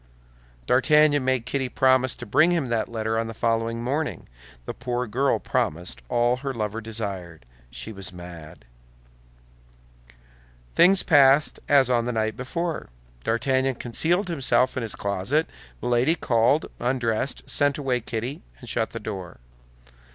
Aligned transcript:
D'Artagnan 0.65 1.23
made 1.23 1.45
Kitty 1.45 1.69
promise 1.69 2.15
to 2.15 2.25
bring 2.25 2.49
him 2.49 2.69
that 2.69 2.89
letter 2.89 3.19
on 3.19 3.27
the 3.27 3.35
following 3.35 3.83
morning. 3.83 4.27
The 4.65 4.73
poor 4.73 5.05
girl 5.05 5.37
promised 5.37 6.01
all 6.09 6.37
her 6.37 6.55
lover 6.55 6.81
desired; 6.81 7.45
she 7.69 7.91
was 7.93 8.11
mad. 8.11 8.65
Things 10.73 11.03
passed 11.03 11.59
as 11.69 11.87
on 11.91 12.05
the 12.05 12.11
night 12.11 12.35
before. 12.35 12.89
D'Artagnan 13.23 13.75
concealed 13.75 14.27
himself 14.27 14.75
in 14.75 14.81
his 14.81 14.95
closet; 14.95 15.47
Milady 15.83 16.15
called, 16.15 16.65
undressed, 16.79 17.47
sent 17.47 17.77
away 17.77 18.01
Kitty, 18.01 18.41
and 18.59 18.67
shut 18.67 18.89
the 18.89 18.99
door. 18.99 19.37